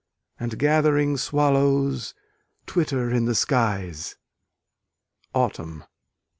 [0.39, 2.15] And gathering swallows
[2.65, 4.15] twitter in the skies.
[5.35, 5.83] _Autumn.